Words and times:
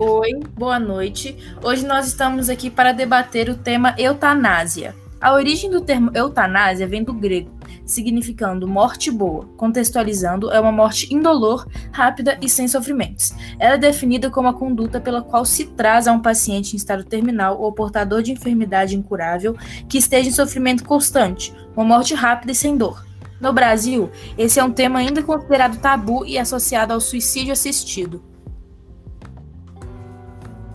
Oi, 0.00 0.30
boa 0.56 0.78
noite. 0.78 1.36
Hoje 1.60 1.84
nós 1.84 2.06
estamos 2.06 2.48
aqui 2.48 2.70
para 2.70 2.92
debater 2.92 3.48
o 3.50 3.56
tema 3.56 3.96
eutanásia. 3.98 4.94
A 5.20 5.32
origem 5.32 5.68
do 5.68 5.80
termo 5.80 6.12
eutanásia 6.14 6.86
vem 6.86 7.02
do 7.02 7.12
grego, 7.12 7.50
significando 7.84 8.68
morte 8.68 9.10
boa. 9.10 9.46
Contextualizando, 9.56 10.52
é 10.52 10.60
uma 10.60 10.70
morte 10.70 11.12
indolor, 11.12 11.66
rápida 11.90 12.38
e 12.40 12.48
sem 12.48 12.68
sofrimentos. 12.68 13.34
Ela 13.58 13.74
é 13.74 13.78
definida 13.78 14.30
como 14.30 14.46
a 14.46 14.54
conduta 14.54 15.00
pela 15.00 15.20
qual 15.20 15.44
se 15.44 15.64
traz 15.66 16.06
a 16.06 16.12
um 16.12 16.22
paciente 16.22 16.74
em 16.74 16.76
estado 16.76 17.02
terminal 17.02 17.60
ou 17.60 17.72
portador 17.72 18.22
de 18.22 18.30
enfermidade 18.30 18.94
incurável 18.94 19.56
que 19.88 19.98
esteja 19.98 20.28
em 20.28 20.32
sofrimento 20.32 20.84
constante, 20.84 21.52
uma 21.76 21.84
morte 21.84 22.14
rápida 22.14 22.52
e 22.52 22.54
sem 22.54 22.76
dor. 22.76 23.04
No 23.40 23.52
Brasil, 23.52 24.12
esse 24.36 24.60
é 24.60 24.64
um 24.64 24.70
tema 24.70 25.00
ainda 25.00 25.24
considerado 25.24 25.80
tabu 25.80 26.24
e 26.24 26.38
associado 26.38 26.92
ao 26.92 27.00
suicídio 27.00 27.52
assistido. 27.52 28.22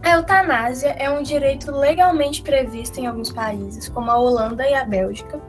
A 0.04 0.18
eutanásia 0.18 0.90
é 1.00 1.10
um 1.10 1.24
direito 1.24 1.72
legalmente 1.72 2.42
previsto 2.42 3.00
em 3.00 3.08
alguns 3.08 3.32
países, 3.32 3.88
como 3.88 4.12
a 4.12 4.18
Holanda 4.18 4.68
e 4.68 4.74
a 4.74 4.84
Bélgica, 4.84 5.40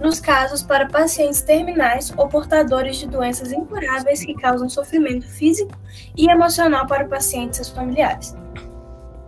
nos 0.00 0.20
casos 0.20 0.62
para 0.62 0.86
pacientes 0.86 1.42
terminais 1.42 2.14
ou 2.16 2.28
portadores 2.28 2.98
de 2.98 3.08
doenças 3.08 3.50
incuráveis 3.50 4.24
que 4.24 4.32
causam 4.34 4.68
sofrimento 4.68 5.26
físico 5.26 5.76
e 6.16 6.30
emocional 6.30 6.86
para 6.86 7.08
pacientes 7.08 7.58
e 7.58 7.64
seus 7.64 7.76
familiares. 7.76 8.36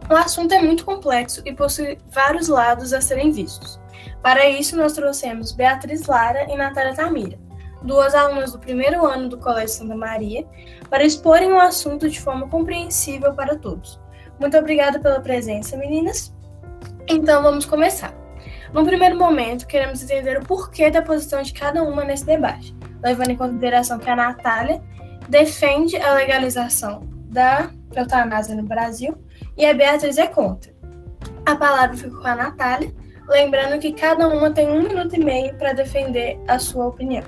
O 0.08 0.14
assunto 0.14 0.54
é 0.54 0.62
muito 0.62 0.84
complexo 0.84 1.42
e 1.44 1.52
possui 1.52 1.98
vários 2.12 2.46
lados 2.46 2.92
a 2.92 3.00
serem 3.00 3.32
vistos. 3.32 3.80
Para 4.22 4.48
isso, 4.48 4.76
nós 4.76 4.92
trouxemos 4.92 5.50
Beatriz 5.50 6.06
Lara 6.06 6.44
e 6.52 6.56
Natália 6.56 6.94
Tamira, 6.94 7.36
duas 7.82 8.14
alunas 8.14 8.52
do 8.52 8.60
primeiro 8.60 9.04
ano 9.04 9.28
do 9.28 9.38
Colégio 9.38 9.70
Santa 9.74 9.96
Maria, 9.96 10.46
para 10.88 11.04
exporem 11.04 11.52
o 11.52 11.60
assunto 11.60 12.08
de 12.08 12.20
forma 12.20 12.48
compreensível 12.48 13.34
para 13.34 13.56
todos. 13.56 13.98
Muito 14.38 14.56
obrigada 14.56 15.00
pela 15.00 15.20
presença, 15.20 15.76
meninas. 15.76 16.32
Então 17.08 17.42
vamos 17.42 17.66
começar. 17.66 18.14
No 18.72 18.84
primeiro 18.84 19.16
momento, 19.18 19.66
queremos 19.66 20.02
entender 20.02 20.38
o 20.38 20.44
porquê 20.44 20.90
da 20.90 21.02
posição 21.02 21.42
de 21.42 21.52
cada 21.52 21.82
uma 21.82 22.04
nesse 22.04 22.24
debate, 22.24 22.76
levando 23.02 23.30
em 23.30 23.36
consideração 23.36 23.98
que 23.98 24.10
a 24.10 24.16
Natália 24.16 24.82
defende 25.28 25.96
a 25.96 26.14
legalização 26.14 27.00
da 27.24 27.70
eutanásia 27.94 28.54
no 28.54 28.62
Brasil 28.62 29.16
e 29.56 29.64
a 29.64 29.74
Beatriz 29.74 30.18
é 30.18 30.26
contra. 30.26 30.72
A 31.46 31.56
palavra 31.56 31.96
fica 31.96 32.14
com 32.14 32.26
a 32.26 32.34
Natália, 32.34 32.94
lembrando 33.26 33.80
que 33.80 33.92
cada 33.92 34.28
uma 34.28 34.50
tem 34.50 34.68
um 34.68 34.82
minuto 34.82 35.16
e 35.16 35.24
meio 35.24 35.56
para 35.56 35.72
defender 35.72 36.38
a 36.46 36.58
sua 36.58 36.86
opinião. 36.86 37.24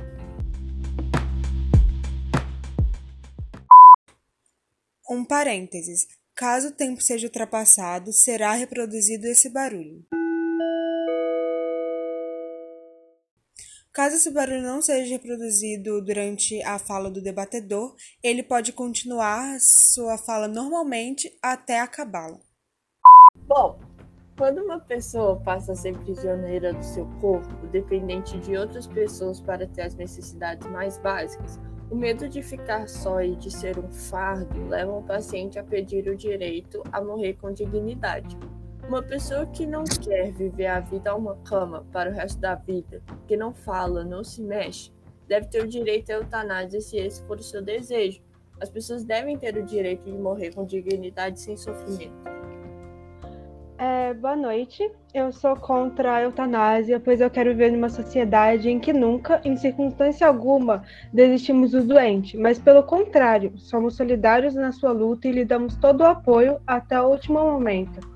Um 5.09 5.25
parênteses. 5.25 6.20
Caso 6.41 6.69
o 6.69 6.73
tempo 6.73 7.03
seja 7.03 7.27
ultrapassado, 7.27 8.15
será 8.15 8.53
reproduzido 8.53 9.27
esse 9.27 9.51
barulho. 9.51 10.03
Caso 13.93 14.17
esse 14.17 14.31
barulho 14.31 14.63
não 14.63 14.81
seja 14.81 15.13
reproduzido 15.13 16.03
durante 16.03 16.63
a 16.63 16.79
fala 16.79 17.11
do 17.11 17.21
debatedor, 17.21 17.95
ele 18.23 18.43
pode 18.43 18.73
continuar 18.73 19.61
sua 19.61 20.17
fala 20.17 20.49
normalmente 20.49 21.31
até 21.43 21.79
acabá-la. 21.79 22.41
Bom, 23.47 23.79
quando 24.39 24.65
uma 24.65 24.81
pessoa 24.81 25.39
passa 25.43 25.73
a 25.73 25.77
ser 25.77 25.95
prisioneira 25.99 26.73
do 26.73 26.83
seu 26.83 27.05
corpo, 27.21 27.67
dependente 27.67 28.39
de 28.39 28.57
outras 28.57 28.87
pessoas 28.87 29.43
para 29.43 29.67
ter 29.67 29.83
as 29.83 29.95
necessidades 29.95 30.67
mais 30.71 30.97
básicas, 30.97 31.59
o 31.91 31.97
medo 31.97 32.29
de 32.29 32.41
ficar 32.41 32.89
só 32.89 33.21
e 33.21 33.35
de 33.35 33.51
ser 33.51 33.77
um 33.77 33.91
fardo 33.91 34.69
leva 34.69 34.93
um 34.93 35.03
paciente 35.03 35.59
a 35.59 35.65
pedir 35.65 36.09
o 36.09 36.17
direito 36.17 36.83
a 36.93 37.03
morrer 37.03 37.35
com 37.35 37.53
dignidade. 37.53 38.39
Uma 38.87 39.03
pessoa 39.03 39.45
que 39.47 39.67
não 39.67 39.83
quer 39.85 40.33
viver 40.33 40.67
a 40.67 40.81
vida 40.81 41.11
a 41.11 41.17
uma 41.17 41.37
cama 41.39 41.85
para 41.93 42.11
o 42.11 42.13
resto 42.13 42.41
da 42.41 42.55
vida, 42.55 43.03
que 43.27 43.37
não 43.37 43.53
fala, 43.53 44.05
não 44.05 44.23
se 44.23 44.41
mexe, 44.41 44.93
deve 45.27 45.49
ter 45.49 45.65
o 45.65 45.69
direito 45.69 46.11
à 46.11 46.15
eutanásia 46.15 46.81
se 46.81 46.97
esse 46.97 47.23
for 47.25 47.39
o 47.39 47.43
seu 47.43 47.61
desejo. 47.61 48.23
As 48.61 48.69
pessoas 48.69 49.05
devem 49.05 49.37
ter 49.37 49.57
o 49.57 49.65
direito 49.65 50.05
de 50.05 50.17
morrer 50.17 50.55
com 50.55 50.65
dignidade 50.65 51.41
sem 51.41 51.57
sofrimento. 51.57 52.30
É, 53.83 54.13
boa 54.13 54.37
noite. 54.37 54.93
Eu 55.15 55.33
sou 55.33 55.57
contra 55.57 56.17
a 56.17 56.23
eutanásia, 56.25 57.01
pois 57.01 57.19
eu 57.19 57.31
quero 57.31 57.49
viver 57.49 57.73
numa 57.73 57.89
sociedade 57.89 58.69
em 58.69 58.79
que 58.79 58.93
nunca, 58.93 59.41
em 59.43 59.57
circunstância 59.57 60.27
alguma, 60.27 60.85
desistimos 61.11 61.71
do 61.71 61.83
doente, 61.83 62.37
mas 62.37 62.59
pelo 62.59 62.83
contrário, 62.83 63.55
somos 63.57 63.97
solidários 63.97 64.55
na 64.55 64.71
sua 64.71 64.93
luta 64.93 65.29
e 65.29 65.33
lhe 65.33 65.47
damos 65.47 65.77
todo 65.77 66.03
o 66.03 66.07
apoio 66.07 66.61
até 66.67 67.01
o 67.01 67.09
último 67.09 67.41
momento, 67.41 68.07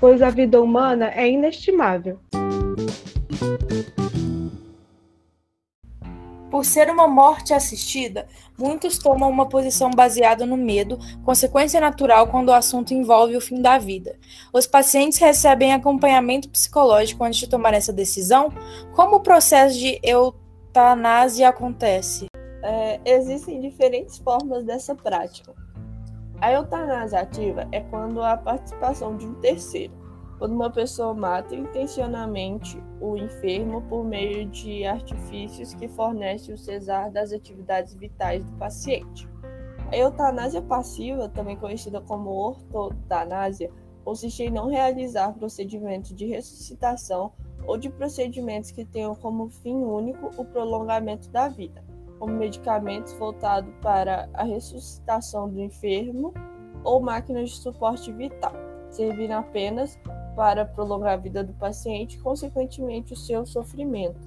pois 0.00 0.20
a 0.20 0.28
vida 0.28 0.60
humana 0.60 1.12
é 1.14 1.30
inestimável. 1.30 2.18
Por 6.52 6.66
ser 6.66 6.90
uma 6.90 7.08
morte 7.08 7.54
assistida, 7.54 8.26
muitos 8.58 8.98
tomam 8.98 9.30
uma 9.30 9.48
posição 9.48 9.88
baseada 9.90 10.44
no 10.44 10.54
medo, 10.54 10.98
consequência 11.24 11.80
natural 11.80 12.26
quando 12.26 12.50
o 12.50 12.52
assunto 12.52 12.92
envolve 12.92 13.34
o 13.34 13.40
fim 13.40 13.62
da 13.62 13.78
vida. 13.78 14.18
Os 14.52 14.66
pacientes 14.66 15.18
recebem 15.18 15.72
acompanhamento 15.72 16.50
psicológico 16.50 17.24
antes 17.24 17.40
de 17.40 17.48
tomar 17.48 17.72
essa 17.72 17.90
decisão? 17.90 18.52
Como 18.94 19.16
o 19.16 19.20
processo 19.20 19.78
de 19.78 19.98
eutanásia 20.02 21.48
acontece? 21.48 22.26
É, 22.62 23.00
existem 23.02 23.58
diferentes 23.58 24.18
formas 24.18 24.62
dessa 24.62 24.94
prática. 24.94 25.54
A 26.38 26.52
eutanásia 26.52 27.20
ativa 27.20 27.66
é 27.72 27.80
quando 27.80 28.22
há 28.22 28.36
participação 28.36 29.16
de 29.16 29.26
um 29.26 29.32
terceiro 29.40 30.01
quando 30.38 30.52
uma 30.52 30.70
pessoa 30.70 31.14
mata 31.14 31.54
intencionalmente 31.54 32.82
o 33.00 33.16
enfermo 33.16 33.82
por 33.82 34.04
meio 34.04 34.46
de 34.48 34.84
artifícios 34.84 35.74
que 35.74 35.88
fornecem 35.88 36.54
o 36.54 36.58
cesar 36.58 37.10
das 37.10 37.32
atividades 37.32 37.94
vitais 37.94 38.44
do 38.44 38.52
paciente. 38.58 39.28
A 39.90 39.96
eutanásia 39.96 40.62
passiva, 40.62 41.28
também 41.28 41.56
conhecida 41.56 42.00
como 42.00 42.30
ortotanásia, 42.30 43.70
consiste 44.04 44.44
em 44.44 44.50
não 44.50 44.68
realizar 44.68 45.32
procedimentos 45.34 46.14
de 46.14 46.26
ressuscitação 46.26 47.32
ou 47.66 47.76
de 47.76 47.88
procedimentos 47.88 48.70
que 48.70 48.84
tenham 48.84 49.14
como 49.14 49.48
fim 49.48 49.76
único 49.76 50.30
o 50.36 50.44
prolongamento 50.44 51.28
da 51.30 51.48
vida, 51.48 51.84
como 52.18 52.32
medicamentos 52.32 53.12
voltados 53.12 53.72
para 53.80 54.28
a 54.34 54.42
ressuscitação 54.42 55.48
do 55.48 55.60
enfermo 55.60 56.32
ou 56.82 57.00
máquinas 57.00 57.50
de 57.50 57.56
suporte 57.56 58.10
vital, 58.12 58.52
servindo 58.90 59.32
apenas 59.32 59.98
para 60.34 60.64
prolongar 60.64 61.14
a 61.14 61.16
vida 61.16 61.42
do 61.44 61.52
paciente 61.54 62.16
e, 62.16 62.20
consequentemente, 62.20 63.12
o 63.12 63.16
seu 63.16 63.44
sofrimento. 63.46 64.20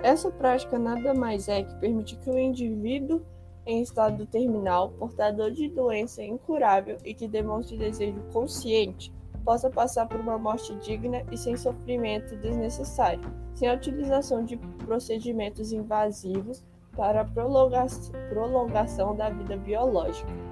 Essa 0.00 0.30
prática 0.30 0.78
nada 0.78 1.12
mais 1.12 1.48
é 1.48 1.62
que 1.62 1.74
permitir 1.76 2.16
que 2.16 2.30
o 2.30 2.38
indivíduo 2.38 3.22
em 3.68 3.82
estado 3.82 4.24
terminal, 4.24 4.88
portador 4.92 5.50
de 5.50 5.68
doença 5.68 6.22
incurável 6.22 6.96
e 7.04 7.12
que 7.12 7.28
demonstre 7.28 7.76
desejo 7.76 8.18
consciente, 8.32 9.12
possa 9.44 9.68
passar 9.68 10.08
por 10.08 10.18
uma 10.18 10.38
morte 10.38 10.74
digna 10.76 11.22
e 11.30 11.36
sem 11.36 11.54
sofrimento 11.54 12.34
desnecessário, 12.36 13.20
sem 13.54 13.68
a 13.68 13.74
utilização 13.74 14.42
de 14.42 14.56
procedimentos 14.56 15.70
invasivos 15.70 16.64
para 16.96 17.20
a 17.20 17.24
prolongação 17.24 19.14
da 19.14 19.28
vida 19.28 19.56
biológica. 19.56 20.47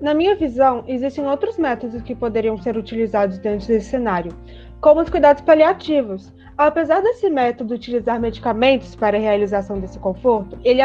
Na 0.00 0.14
minha 0.14 0.36
visão, 0.36 0.84
existem 0.86 1.26
outros 1.26 1.58
métodos 1.58 2.02
que 2.02 2.14
poderiam 2.14 2.56
ser 2.56 2.76
utilizados 2.76 3.38
dentro 3.38 3.66
desse 3.66 3.90
cenário, 3.90 4.32
como 4.80 5.00
os 5.00 5.10
cuidados 5.10 5.42
paliativos. 5.42 6.32
Apesar 6.56 7.00
desse 7.00 7.28
método 7.28 7.74
utilizar 7.74 8.20
medicamentos 8.20 8.94
para 8.94 9.16
a 9.16 9.20
realização 9.20 9.80
desse 9.80 9.98
conforto, 9.98 10.58
ele 10.64 10.80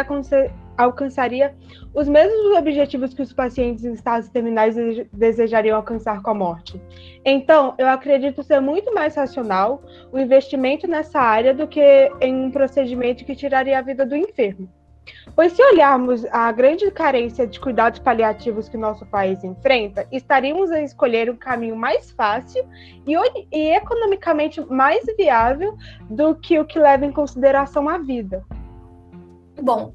alcançaria 0.77 1.53
os 1.93 2.07
mesmos 2.07 2.57
objetivos 2.57 3.13
que 3.13 3.21
os 3.21 3.33
pacientes 3.33 3.85
em 3.85 3.93
estados 3.93 4.29
terminais 4.29 4.75
desejariam 5.13 5.77
alcançar 5.77 6.21
com 6.23 6.31
a 6.31 6.33
morte. 6.33 6.81
Então, 7.23 7.75
eu 7.77 7.87
acredito 7.87 8.43
ser 8.43 8.59
muito 8.59 8.93
mais 8.93 9.15
racional 9.15 9.83
o 10.11 10.19
investimento 10.19 10.87
nessa 10.87 11.19
área 11.19 11.53
do 11.53 11.67
que 11.67 12.11
em 12.19 12.35
um 12.35 12.51
procedimento 12.51 13.25
que 13.25 13.35
tiraria 13.35 13.77
a 13.77 13.81
vida 13.81 14.05
do 14.05 14.15
enfermo. 14.15 14.67
Pois 15.35 15.53
se 15.53 15.63
olharmos 15.63 16.25
a 16.25 16.51
grande 16.51 16.89
carência 16.91 17.47
de 17.47 17.59
cuidados 17.59 17.99
paliativos 17.99 18.69
que 18.69 18.77
nosso 18.77 19.05
país 19.05 19.43
enfrenta, 19.43 20.07
estaríamos 20.11 20.71
a 20.71 20.81
escolher 20.81 21.29
um 21.29 21.35
caminho 21.35 21.75
mais 21.75 22.11
fácil 22.11 22.63
e, 23.05 23.15
e 23.51 23.75
economicamente 23.75 24.61
mais 24.69 25.03
viável 25.17 25.75
do 26.09 26.35
que 26.35 26.59
o 26.59 26.65
que 26.65 26.77
leva 26.77 27.05
em 27.05 27.11
consideração 27.11 27.89
a 27.89 27.97
vida. 27.97 28.45
Bom, 29.61 29.93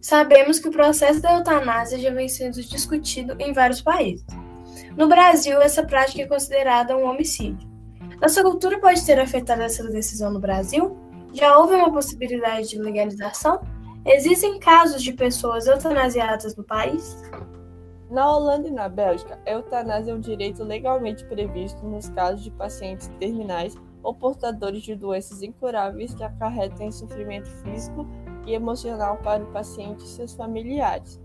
sabemos 0.00 0.58
que 0.58 0.68
o 0.68 0.72
processo 0.72 1.20
da 1.20 1.34
eutanásia 1.34 1.98
já 1.98 2.10
vem 2.10 2.28
sendo 2.28 2.62
discutido 2.62 3.34
em 3.40 3.52
vários 3.52 3.82
países. 3.82 4.26
No 4.96 5.08
Brasil, 5.08 5.60
essa 5.60 5.84
prática 5.84 6.22
é 6.22 6.26
considerada 6.26 6.96
um 6.96 7.04
homicídio. 7.04 7.68
Nossa 8.20 8.42
cultura 8.42 8.78
pode 8.78 9.04
ter 9.04 9.18
afetado 9.18 9.62
essa 9.62 9.86
decisão 9.90 10.30
no 10.30 10.40
Brasil? 10.40 10.96
Já 11.32 11.58
houve 11.58 11.74
uma 11.74 11.92
possibilidade 11.92 12.70
de 12.70 12.78
legalização? 12.78 13.60
Existem 14.08 14.60
casos 14.60 15.02
de 15.02 15.12
pessoas 15.12 15.66
eutanasiadas 15.66 16.54
no 16.54 16.62
país? 16.62 17.20
Na 18.08 18.36
Holanda 18.36 18.68
e 18.68 18.70
na 18.70 18.88
Bélgica, 18.88 19.36
a 19.44 19.50
eutanásia 19.50 20.12
é 20.12 20.14
um 20.14 20.20
direito 20.20 20.62
legalmente 20.62 21.24
previsto 21.24 21.84
nos 21.84 22.08
casos 22.10 22.44
de 22.44 22.52
pacientes 22.52 23.08
terminais 23.18 23.74
ou 24.04 24.14
portadores 24.14 24.82
de 24.82 24.94
doenças 24.94 25.42
incuráveis 25.42 26.14
que 26.14 26.22
acarretem 26.22 26.92
sofrimento 26.92 27.48
físico 27.64 28.06
e 28.46 28.54
emocional 28.54 29.16
para 29.16 29.42
o 29.42 29.52
paciente 29.52 30.04
e 30.04 30.08
seus 30.08 30.34
familiares. 30.34 31.20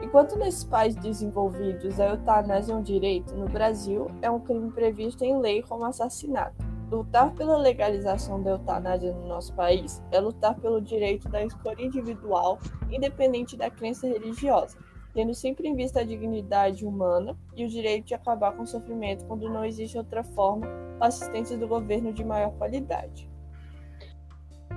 Enquanto 0.00 0.38
nesses 0.38 0.64
países 0.64 0.98
desenvolvidos 1.02 2.00
a 2.00 2.06
eutanásia 2.06 2.72
é 2.72 2.76
um 2.76 2.82
direito, 2.82 3.36
no 3.36 3.50
Brasil 3.50 4.06
é 4.22 4.30
um 4.30 4.40
crime 4.40 4.72
previsto 4.72 5.24
em 5.24 5.38
lei 5.38 5.60
como 5.60 5.84
assassinato. 5.84 6.67
Lutar 6.90 7.34
pela 7.34 7.58
legalização 7.58 8.42
da 8.42 8.52
eutanásia 8.52 9.12
no 9.12 9.26
nosso 9.26 9.54
país 9.54 10.02
é 10.10 10.18
lutar 10.18 10.54
pelo 10.58 10.80
direito 10.80 11.28
da 11.28 11.44
escolha 11.44 11.82
individual, 11.82 12.58
independente 12.90 13.58
da 13.58 13.70
crença 13.70 14.06
religiosa, 14.06 14.78
tendo 15.12 15.34
sempre 15.34 15.68
em 15.68 15.74
vista 15.74 16.00
a 16.00 16.04
dignidade 16.04 16.86
humana 16.86 17.36
e 17.54 17.64
o 17.64 17.68
direito 17.68 18.06
de 18.06 18.14
acabar 18.14 18.52
com 18.52 18.62
o 18.62 18.66
sofrimento 18.66 19.26
quando 19.26 19.50
não 19.50 19.66
existe 19.66 19.98
outra 19.98 20.24
forma 20.24 20.66
ou 20.98 21.04
assistência 21.04 21.58
do 21.58 21.68
governo 21.68 22.10
de 22.10 22.24
maior 22.24 22.52
qualidade. 22.52 23.28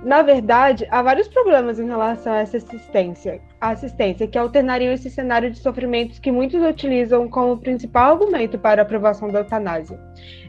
Na 0.04 0.20
verdade, 0.20 0.86
há 0.90 1.00
vários 1.00 1.28
problemas 1.28 1.78
em 1.78 1.86
relação 1.86 2.32
a 2.32 2.40
essa 2.40 2.58
assistência, 2.58 3.40
assistência 3.70 4.26
que 4.26 4.36
alternariam 4.36 4.92
esse 4.92 5.08
cenário 5.08 5.50
de 5.50 5.58
sofrimentos 5.58 6.18
que 6.18 6.32
muitos 6.32 6.62
utilizam 6.62 7.28
como 7.28 7.58
principal 7.58 8.12
argumento 8.12 8.58
para 8.58 8.82
a 8.82 8.84
aprovação 8.84 9.28
da 9.28 9.40
eutanásia. 9.40 9.98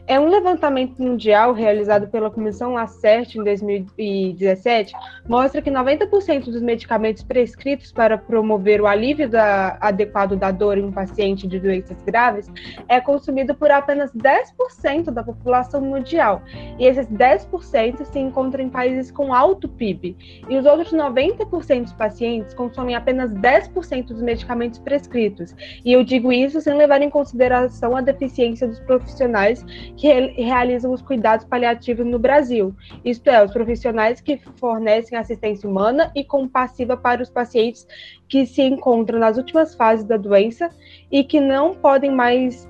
É 0.06 0.20
um 0.20 0.28
levantamento 0.28 1.02
mundial 1.02 1.54
realizado 1.54 2.08
pela 2.08 2.30
Comissão 2.30 2.74
Lacerte 2.74 3.38
em 3.38 3.44
2017 3.44 4.92
mostra 5.26 5.62
que 5.62 5.70
90% 5.70 6.44
dos 6.44 6.60
medicamentos 6.60 7.22
prescritos 7.22 7.90
para 7.90 8.18
promover 8.18 8.82
o 8.82 8.86
alívio 8.86 9.30
da, 9.30 9.78
adequado 9.80 10.36
da 10.36 10.50
dor 10.50 10.76
em 10.76 10.84
um 10.84 10.92
paciente 10.92 11.46
de 11.48 11.58
doenças 11.58 12.02
graves 12.02 12.52
é 12.86 13.00
consumido 13.00 13.54
por 13.54 13.70
apenas 13.70 14.12
10% 14.12 15.10
da 15.10 15.24
população 15.24 15.80
mundial. 15.80 16.42
E 16.78 16.84
esses 16.86 17.06
10% 17.06 18.04
se 18.04 18.18
encontram 18.18 18.62
em 18.62 18.68
países 18.68 19.10
com 19.10 19.32
alto 19.32 19.66
PIB. 19.66 20.16
E 20.50 20.58
os 20.58 20.66
outros 20.66 20.92
90% 20.92 21.84
dos 21.84 21.92
pacientes 21.94 22.52
consomem 22.52 22.94
apenas 23.04 23.34
10% 23.34 24.06
dos 24.06 24.22
medicamentos 24.22 24.78
prescritos. 24.78 25.54
E 25.84 25.92
eu 25.92 26.02
digo 26.02 26.32
isso 26.32 26.60
sem 26.60 26.74
levar 26.74 27.02
em 27.02 27.10
consideração 27.10 27.94
a 27.94 28.00
deficiência 28.00 28.66
dos 28.66 28.80
profissionais 28.80 29.62
que 29.96 30.08
realizam 30.42 30.90
os 30.90 31.02
cuidados 31.02 31.44
paliativos 31.44 32.06
no 32.06 32.18
Brasil, 32.18 32.74
isto 33.04 33.28
é, 33.28 33.44
os 33.44 33.52
profissionais 33.52 34.20
que 34.20 34.38
fornecem 34.56 35.18
assistência 35.18 35.68
humana 35.68 36.10
e 36.14 36.24
compassiva 36.24 36.96
para 36.96 37.22
os 37.22 37.28
pacientes 37.28 37.86
que 38.26 38.46
se 38.46 38.62
encontram 38.62 39.18
nas 39.18 39.36
últimas 39.36 39.74
fases 39.74 40.04
da 40.04 40.16
doença 40.16 40.70
e 41.12 41.22
que 41.22 41.40
não 41.40 41.74
podem 41.74 42.10
mais 42.10 42.66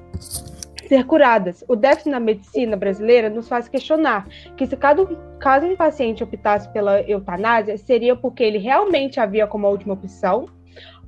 ser 0.95 1.05
curadas. 1.07 1.65
O 1.67 1.75
déficit 1.75 2.11
na 2.11 2.21
medicina 2.21 2.77
brasileira 2.77 3.29
nos 3.29 3.49
faz 3.49 3.67
questionar 3.67 4.29
que 4.57 4.65
se 4.65 4.77
cada, 4.77 5.05
caso 5.41 5.67
um 5.67 5.75
paciente 5.75 6.23
optasse 6.23 6.69
pela 6.73 7.01
eutanásia, 7.03 7.77
seria 7.77 8.15
porque 8.15 8.45
ele 8.45 8.59
realmente 8.59 9.19
havia 9.19 9.45
como 9.45 9.69
última 9.69 9.95
opção 9.95 10.47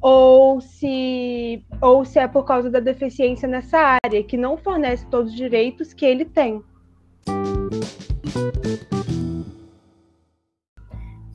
ou 0.00 0.60
se, 0.60 1.64
ou 1.80 2.04
se 2.04 2.18
é 2.18 2.26
por 2.26 2.44
causa 2.44 2.68
da 2.68 2.80
deficiência 2.80 3.46
nessa 3.46 3.98
área, 4.04 4.24
que 4.24 4.36
não 4.36 4.56
fornece 4.56 5.06
todos 5.06 5.30
os 5.30 5.36
direitos 5.36 5.94
que 5.94 6.04
ele 6.04 6.24
tem. 6.24 6.60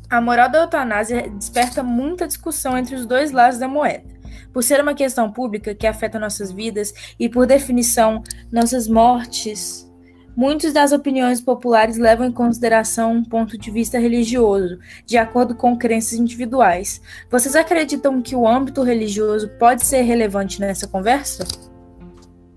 A 0.10 0.20
moral 0.20 0.50
da 0.50 0.60
eutanásia 0.60 1.30
desperta 1.30 1.82
muita 1.82 2.28
discussão 2.28 2.78
entre 2.78 2.96
os 2.96 3.06
dois 3.06 3.32
lados 3.32 3.58
da 3.58 3.68
moeda. 3.68 4.11
Por 4.54 4.64
ser 4.64 4.82
uma 4.82 4.94
questão 4.94 5.32
pública 5.32 5.74
que 5.74 5.88
afeta 5.88 6.20
nossas 6.20 6.52
vidas 6.52 6.94
e, 7.20 7.30
por 7.30 7.46
definição, 7.46 8.24
nossas 8.52 8.88
mortes 8.88 9.90
Muitas 10.36 10.72
das 10.72 10.94
opiniões 10.94 11.42
populares 11.42 11.98
levam 11.98 12.26
em 12.26 12.32
consideração 12.32 13.12
um 13.12 13.24
ponto 13.24 13.58
de 13.58 13.70
vista 13.70 14.00
religioso, 14.00 14.80
de 15.06 15.18
acordo 15.18 15.54
com 15.54 15.78
crenças 15.78 16.14
individuais. 16.14 17.02
Vocês 17.30 17.54
acreditam 17.54 18.22
que 18.22 18.36
o 18.36 18.48
âmbito 18.48 18.82
religioso 18.82 19.50
pode 19.60 19.86
ser 19.86 20.04
relevante 20.04 20.62
nessa 20.62 20.88
conversa? 20.88 21.46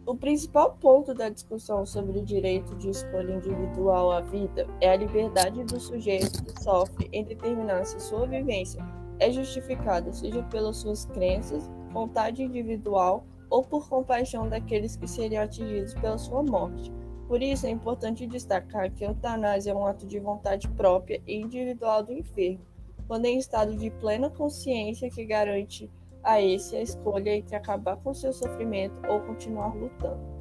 O 0.07 0.15
principal 0.15 0.79
ponto 0.81 1.13
da 1.13 1.29
discussão 1.29 1.85
sobre 1.85 2.21
o 2.21 2.25
direito 2.25 2.77
de 2.77 2.91
escolha 2.91 3.33
individual 3.35 4.13
à 4.13 4.21
vida 4.21 4.69
é 4.81 4.91
a 4.91 4.97
liberdade 4.97 5.65
do 5.65 5.81
sujeito 5.81 6.45
que 6.45 6.63
sofre 6.63 7.09
em 7.13 7.25
determinar 7.25 7.85
se 7.85 7.99
sua 7.99 8.27
vivência 8.27 8.85
é 9.19 9.31
justificada, 9.31 10.13
seja 10.13 10.43
pelas 10.45 10.77
suas 10.77 11.07
crenças, 11.07 11.69
vontade 11.95 12.43
individual 12.43 13.25
ou 13.49 13.63
por 13.63 13.89
compaixão 13.89 14.49
daqueles 14.49 14.97
que 14.97 15.07
seriam 15.07 15.45
atingidos 15.45 15.95
pela 15.95 16.19
sua 16.19 16.43
morte. 16.43 16.93
Por 17.29 17.41
isso, 17.41 17.67
é 17.67 17.71
importante 17.71 18.27
destacar 18.27 18.91
que 18.91 19.05
a 19.05 19.09
eutanásia 19.09 19.71
é 19.71 19.75
um 19.75 19.87
ato 19.87 20.07
de 20.07 20.19
vontade 20.19 20.69
própria 20.69 21.23
e 21.27 21.37
individual 21.37 22.03
do 22.03 22.13
enfermo, 22.13 22.61
quando 23.07 23.27
em 23.27 23.39
estado 23.39 23.77
de 23.77 23.91
plena 23.91 24.29
consciência 24.29 25.09
que 25.09 25.25
garante 25.25 25.89
a 26.23 26.41
esse 26.41 26.77
a 26.77 26.83
escolha 26.83 27.37
entre 27.37 27.55
acabar 27.55 27.97
com 27.99 28.13
seu 28.13 28.33
sofrimento 28.33 29.01
ou 29.09 29.21
continuar 29.21 29.75
lutando. 29.75 30.35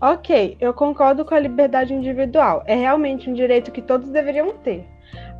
Ok, 0.00 0.56
eu 0.60 0.74
concordo 0.74 1.24
com 1.24 1.34
a 1.34 1.40
liberdade 1.40 1.94
individual. 1.94 2.62
É 2.66 2.74
realmente 2.74 3.30
um 3.30 3.32
direito 3.32 3.72
que 3.72 3.80
todos 3.80 4.10
deveriam 4.10 4.52
ter 4.58 4.93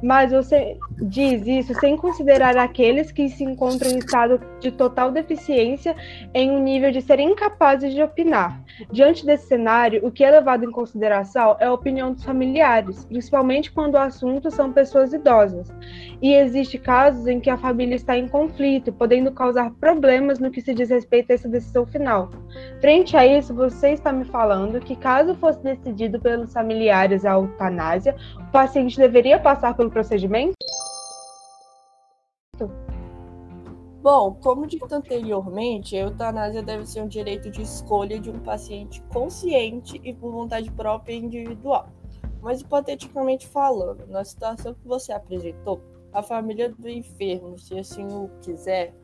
mas 0.04 0.32
você 0.32 0.76
diz 1.00 1.46
isso 1.46 1.74
sem 1.80 1.96
considerar 1.96 2.56
aqueles 2.58 3.10
que 3.10 3.28
se 3.28 3.42
encontram 3.42 3.90
em 3.90 3.98
estado 3.98 4.38
de 4.60 4.70
total 4.70 5.10
deficiência 5.10 5.96
em 6.34 6.50
um 6.50 6.62
nível 6.62 6.90
de 6.90 7.00
serem 7.00 7.30
incapazes 7.30 7.94
de 7.94 8.02
opinar. 8.02 8.62
Diante 8.92 9.24
desse 9.24 9.46
cenário, 9.46 10.04
o 10.04 10.10
que 10.10 10.22
é 10.22 10.30
levado 10.30 10.64
em 10.64 10.70
consideração 10.70 11.56
é 11.58 11.64
a 11.64 11.72
opinião 11.72 12.12
dos 12.12 12.22
familiares, 12.22 13.06
principalmente 13.06 13.72
quando 13.72 13.94
o 13.94 13.98
assunto 13.98 14.50
são 14.50 14.72
pessoas 14.72 15.12
idosas. 15.14 15.72
E 16.20 16.34
existe 16.34 16.78
casos 16.78 17.26
em 17.26 17.40
que 17.40 17.48
a 17.48 17.56
família 17.56 17.94
está 17.94 18.16
em 18.16 18.28
conflito, 18.28 18.92
podendo 18.92 19.32
causar 19.32 19.70
problemas 19.80 20.38
no 20.38 20.50
que 20.50 20.60
se 20.60 20.74
diz 20.74 20.90
respeito 20.90 21.30
a 21.30 21.34
essa 21.34 21.48
decisão 21.48 21.86
final. 21.86 22.30
Frente 22.80 23.16
a 23.16 23.26
isso, 23.26 23.54
você 23.54 23.90
está 23.90 24.12
me 24.12 24.24
falando 24.26 24.80
que 24.80 24.96
caso 24.96 25.34
fosse 25.36 25.62
decidido 25.62 26.20
pelos 26.20 26.52
familiares 26.52 27.24
a 27.24 27.32
eutanásia, 27.32 28.14
o 28.38 28.52
paciente 28.52 28.98
deveria 28.98 29.38
passar 29.38 29.53
pelo 29.74 29.90
procedimento? 29.90 30.54
Bom, 34.02 34.34
como 34.34 34.66
dito 34.66 34.94
anteriormente, 34.94 35.96
a 35.96 36.00
eutanásia 36.00 36.62
deve 36.62 36.84
ser 36.84 37.00
um 37.00 37.08
direito 37.08 37.50
de 37.50 37.62
escolha 37.62 38.20
de 38.20 38.30
um 38.30 38.38
paciente 38.38 39.02
consciente 39.10 39.98
e 40.04 40.12
por 40.12 40.30
vontade 40.30 40.70
própria 40.70 41.14
e 41.14 41.20
individual. 41.20 41.88
Mas, 42.42 42.60
hipoteticamente 42.60 43.48
falando, 43.48 44.06
na 44.06 44.22
situação 44.22 44.74
que 44.74 44.86
você 44.86 45.10
apresentou, 45.10 45.80
a 46.12 46.22
família 46.22 46.68
do 46.68 46.86
enfermo, 46.86 47.58
se 47.58 47.78
assim 47.78 48.06
o 48.06 48.28
quiser, 48.42 48.94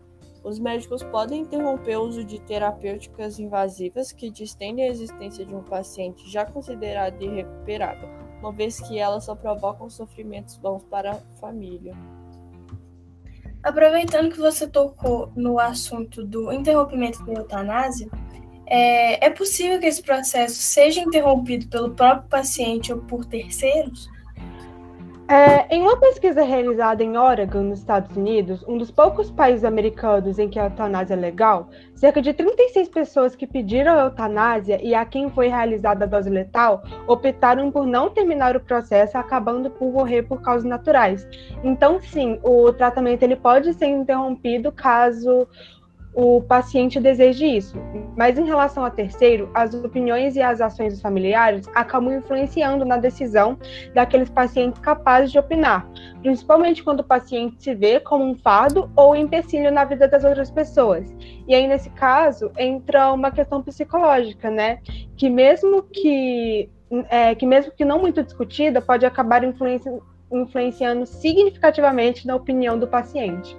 os 0.45 0.59
médicos 0.59 1.03
podem 1.03 1.43
interromper 1.43 1.97
o 1.97 2.03
uso 2.03 2.23
de 2.23 2.39
terapêuticas 2.41 3.39
invasivas 3.39 4.13
que 4.13 4.31
distendem 4.31 4.85
a 4.85 4.89
existência 4.89 5.47
de 5.47 5.55
um 5.55 5.63
paciente 5.63 6.31
já 6.31 6.45
considerado 6.45 7.21
irrecuperável, 7.23 8.09
uma 8.41 8.53
vez 8.53 8.81
que 8.81 8.99
elas 8.99 9.25
só 9.25 9.35
provocam 9.35 9.89
sofrimentos 9.89 10.57
bons 10.57 10.83
para 10.85 11.13
a 11.13 11.21
família. 11.41 11.95
Aproveitando 13.63 14.31
que 14.31 14.39
você 14.39 14.67
tocou 14.67 15.31
no 15.37 15.59
assunto 15.59 16.25
do 16.25 16.51
interrompimento 16.51 17.25
da 17.25 17.35
eutanásia, 17.35 18.09
é, 18.67 19.27
é 19.27 19.31
possível 19.31 19.79
que 19.79 19.87
esse 19.87 20.03
processo 20.03 20.55
seja 20.55 21.01
interrompido 21.01 21.69
pelo 21.69 21.95
próprio 21.95 22.29
paciente 22.29 22.93
ou 22.93 23.01
por 23.01 23.25
terceiros? 23.27 24.09
É, 25.31 25.77
em 25.77 25.83
uma 25.83 25.97
pesquisa 25.97 26.43
realizada 26.43 27.05
em 27.05 27.17
Oregon, 27.17 27.63
nos 27.63 27.79
Estados 27.79 28.17
Unidos, 28.17 28.65
um 28.67 28.77
dos 28.77 28.91
poucos 28.91 29.31
países 29.31 29.65
americanos 29.65 30.41
em 30.41 30.49
que 30.49 30.59
a 30.59 30.65
eutanásia 30.65 31.15
é 31.15 31.17
legal, 31.17 31.71
cerca 31.95 32.21
de 32.21 32.35
36 32.35 32.89
pessoas 32.89 33.37
que 33.37 33.47
pediram 33.47 33.97
a 33.97 34.03
eutanásia 34.07 34.85
e 34.85 34.93
a 34.93 35.05
quem 35.05 35.31
foi 35.31 35.47
realizada 35.47 36.05
a 36.05 36.09
dose 36.09 36.29
letal 36.29 36.83
optaram 37.07 37.71
por 37.71 37.87
não 37.87 38.11
terminar 38.11 38.57
o 38.57 38.61
processo, 38.61 39.17
acabando 39.17 39.71
por 39.71 39.93
morrer 39.93 40.25
por 40.25 40.43
causas 40.43 40.69
naturais. 40.69 41.25
Então, 41.63 42.01
sim, 42.01 42.41
o 42.43 42.73
tratamento 42.73 43.23
ele 43.23 43.37
pode 43.37 43.73
ser 43.75 43.87
interrompido 43.87 44.73
caso 44.73 45.47
o 46.13 46.43
paciente 46.43 46.99
deseje 46.99 47.47
isso. 47.47 47.77
Mas 48.17 48.39
em 48.39 48.45
relação 48.45 48.85
a 48.85 48.91
terceiro, 48.91 49.51
as 49.55 49.73
opiniões 49.75 50.37
e 50.37 50.43
as 50.43 50.61
ações 50.61 50.95
dos 50.95 51.03
familiares 51.03 51.69
acabam 51.75 52.13
influenciando 52.13 52.85
na 52.85 52.97
decisão 52.97 53.57
daqueles 53.95 54.29
pacientes 54.29 54.81
capazes 54.81 55.31
de 55.31 55.39
opinar, 55.39 55.89
principalmente 56.21 56.83
quando 56.83 57.01
o 57.01 57.05
paciente 57.05 57.63
se 57.63 57.75
vê 57.75 58.01
como 58.01 58.25
um 58.25 58.35
fardo 58.35 58.91
ou 58.97 59.15
empecilho 59.15 59.71
na 59.71 59.85
vida 59.85 60.09
das 60.09 60.25
outras 60.25 60.51
pessoas. 60.51 61.15
E 61.47 61.55
aí, 61.55 61.67
nesse 61.67 61.91
caso, 61.91 62.51
entra 62.59 63.13
uma 63.13 63.31
questão 63.31 63.63
psicológica, 63.63 64.51
né? 64.51 64.81
Que 65.17 65.31
mesmo 65.31 65.83
que, 65.83 66.69
é, 67.09 67.35
que, 67.35 67.47
mesmo 67.47 67.73
que 67.73 67.85
não 67.85 68.01
muito 68.01 68.23
discutida, 68.23 68.81
pode 68.81 69.07
acabar 69.07 69.45
influenci 69.45 69.91
influenciando 70.33 71.07
significativamente 71.07 72.25
na 72.25 72.37
opinião 72.37 72.79
do 72.79 72.87
paciente. 72.87 73.57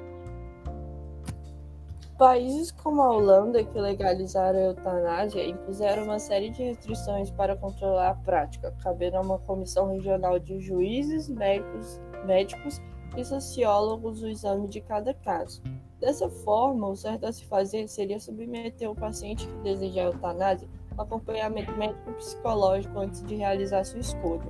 Países 2.21 2.71
como 2.71 3.01
a 3.01 3.09
Holanda, 3.09 3.63
que 3.63 3.79
legalizaram 3.79 4.59
a 4.59 4.61
eutanásia, 4.61 5.43
impuseram 5.43 6.03
uma 6.03 6.19
série 6.19 6.51
de 6.51 6.61
restrições 6.61 7.31
para 7.31 7.55
controlar 7.55 8.09
a 8.09 8.13
prática, 8.13 8.71
cabendo 8.83 9.17
a 9.17 9.21
uma 9.21 9.39
comissão 9.39 9.89
regional 9.89 10.37
de 10.37 10.59
juízes, 10.59 11.27
médicos, 11.27 11.99
médicos 12.27 12.79
e 13.17 13.25
sociólogos 13.25 14.21
o 14.21 14.27
exame 14.27 14.67
de 14.67 14.81
cada 14.81 15.15
caso. 15.15 15.63
Dessa 15.99 16.29
forma, 16.29 16.89
o 16.89 16.95
certo 16.95 17.25
a 17.25 17.31
se 17.31 17.43
fazer 17.45 17.87
seria 17.87 18.19
submeter 18.19 18.87
o 18.87 18.93
paciente 18.93 19.47
que 19.47 19.63
deseja 19.63 20.01
a 20.01 20.05
eutanásia 20.05 20.69
a 20.99 21.01
acompanhamento 21.01 21.71
médico 21.71 22.13
psicológico 22.13 22.99
antes 22.99 23.23
de 23.23 23.33
realizar 23.33 23.83
sua 23.83 23.99
escolha. 23.99 24.45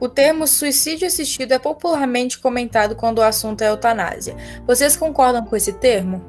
O 0.00 0.08
termo 0.08 0.46
suicídio 0.46 1.08
assistido 1.08 1.52
é 1.52 1.58
popularmente 1.58 2.38
comentado 2.38 2.94
quando 2.94 3.18
o 3.18 3.22
assunto 3.22 3.62
é 3.62 3.68
eutanásia. 3.68 4.36
Vocês 4.64 4.96
concordam 4.96 5.44
com 5.44 5.56
esse 5.56 5.72
termo? 5.72 6.24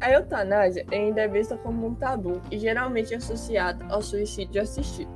A 0.00 0.12
eutanásia 0.12 0.86
ainda 0.92 1.22
é 1.22 1.28
vista 1.28 1.56
como 1.56 1.88
um 1.88 1.94
tabu 1.96 2.40
e 2.48 2.58
geralmente 2.58 3.12
associada 3.12 3.84
ao 3.92 4.00
suicídio 4.00 4.62
assistido. 4.62 5.10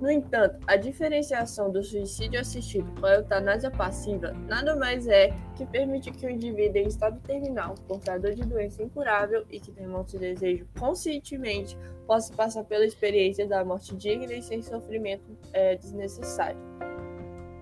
No 0.00 0.10
entanto, 0.10 0.58
a 0.66 0.76
diferenciação 0.76 1.70
do 1.70 1.82
suicídio 1.82 2.40
assistido 2.40 2.88
com 3.00 3.06
a 3.06 3.14
eutanásia 3.14 3.70
passiva 3.70 4.32
nada 4.46 4.74
mais 4.76 5.06
é 5.06 5.32
que 5.56 5.64
permite 5.66 6.10
que 6.10 6.26
o 6.26 6.30
indivíduo 6.30 6.82
em 6.82 6.86
estado 6.86 7.20
terminal, 7.20 7.74
portador 7.86 8.34
de 8.34 8.42
doença 8.42 8.82
incurável 8.82 9.44
e 9.50 9.58
que 9.58 9.70
demonstre 9.70 10.18
desejo 10.18 10.66
conscientemente, 10.78 11.78
possa 12.06 12.32
passar 12.34 12.64
pela 12.64 12.84
experiência 12.84 13.46
da 13.46 13.64
morte 13.64 13.94
digna 13.96 14.32
e 14.32 14.42
sem 14.42 14.62
sofrimento 14.62 15.24
é, 15.52 15.76
desnecessário. 15.76 16.67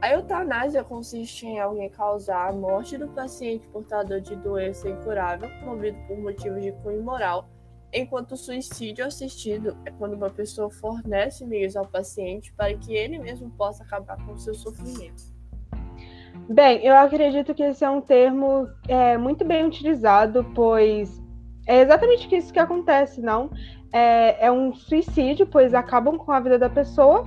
A 0.01 0.13
eutanásia 0.13 0.85
consiste 0.85 1.47
em 1.47 1.59
alguém 1.59 1.89
causar 1.89 2.51
a 2.51 2.53
morte 2.53 2.99
do 2.99 3.09
paciente 3.09 3.67
portador 3.69 4.21
de 4.21 4.37
doença 4.37 4.89
incurável, 4.89 5.49
movido 5.65 5.97
por 6.07 6.19
motivos 6.19 6.63
de 6.63 6.73
cunho 6.73 7.03
moral, 7.03 7.49
enquanto 7.93 8.33
o 8.33 8.37
suicídio 8.37 9.07
assistido 9.07 9.77
é 9.87 9.91
quando 9.91 10.13
uma 10.13 10.29
pessoa 10.29 10.71
fornece 10.71 11.47
meios 11.47 11.77
ao 11.77 11.87
paciente 11.87 12.53
para 12.53 12.75
que 12.75 12.95
ele 12.95 13.19
mesmo 13.19 13.51
possa 13.51 13.85
acabar 13.85 14.17
com 14.25 14.33
o 14.33 14.39
seu 14.39 14.55
sofrimento. 14.55 15.35
Bem, 16.49 16.85
eu 16.85 16.95
acredito 16.95 17.55
que 17.55 17.63
esse 17.63 17.83
é 17.83 17.89
um 17.89 18.03
termo 18.03 18.69
é, 18.87 19.17
muito 19.17 19.45
bem 19.45 19.65
utilizado, 19.65 20.45
pois 20.55 21.21
é 21.67 21.81
exatamente 21.81 22.33
isso 22.37 22.53
que 22.53 22.59
acontece, 22.59 23.23
não? 23.23 23.51
É, 23.91 24.47
é 24.47 24.53
um 24.53 24.75
suicídio, 24.75 25.47
pois 25.47 25.73
acabam 25.73 26.19
com 26.19 26.31
a 26.31 26.39
vida 26.39 26.59
da 26.59 26.69
pessoa. 26.69 27.27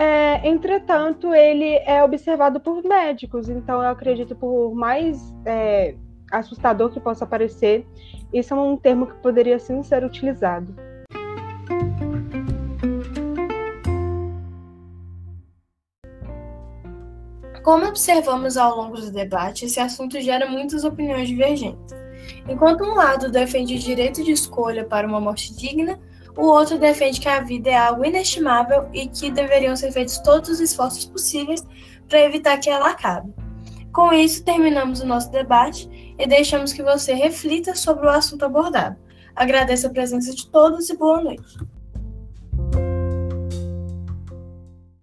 É, 0.00 0.48
entretanto, 0.48 1.34
ele 1.34 1.74
é 1.84 2.02
observado 2.02 2.58
por 2.58 2.82
médicos, 2.82 3.50
então 3.50 3.82
eu 3.82 3.90
acredito 3.90 4.34
por 4.34 4.74
mais 4.74 5.20
é, 5.44 5.94
assustador 6.32 6.88
que 6.88 6.98
possa 6.98 7.26
parecer, 7.26 7.86
isso 8.32 8.54
é 8.54 8.56
um 8.56 8.78
termo 8.78 9.06
que 9.06 9.12
poderia 9.16 9.58
sim 9.58 9.82
ser 9.82 10.02
utilizado. 10.02 10.74
Como 17.62 17.84
observamos 17.84 18.56
ao 18.56 18.74
longo 18.78 18.96
do 18.96 19.12
debate, 19.12 19.66
esse 19.66 19.78
assunto 19.78 20.18
gera 20.18 20.48
muitas 20.48 20.82
opiniões 20.82 21.28
divergentes. 21.28 21.94
Enquanto 22.48 22.84
um 22.84 22.94
lado 22.94 23.30
defende 23.30 23.74
o 23.74 23.78
direito 23.78 24.24
de 24.24 24.32
escolha 24.32 24.82
para 24.82 25.06
uma 25.06 25.20
morte 25.20 25.54
digna, 25.54 26.00
o 26.40 26.46
outro 26.46 26.78
defende 26.78 27.20
que 27.20 27.28
a 27.28 27.40
vida 27.40 27.68
é 27.68 27.76
algo 27.76 28.02
inestimável 28.02 28.88
e 28.94 29.06
que 29.06 29.30
deveriam 29.30 29.76
ser 29.76 29.92
feitos 29.92 30.16
todos 30.18 30.48
os 30.48 30.60
esforços 30.60 31.04
possíveis 31.04 31.62
para 32.08 32.22
evitar 32.22 32.56
que 32.58 32.70
ela 32.70 32.88
acabe. 32.88 33.30
Com 33.92 34.10
isso, 34.10 34.42
terminamos 34.42 35.00
o 35.00 35.06
nosso 35.06 35.30
debate 35.30 36.14
e 36.18 36.26
deixamos 36.26 36.72
que 36.72 36.82
você 36.82 37.12
reflita 37.12 37.74
sobre 37.74 38.06
o 38.06 38.10
assunto 38.10 38.44
abordado. 38.44 38.96
Agradeço 39.36 39.86
a 39.86 39.90
presença 39.90 40.34
de 40.34 40.48
todos 40.48 40.88
e 40.88 40.96
boa 40.96 41.20
noite. 41.20 41.58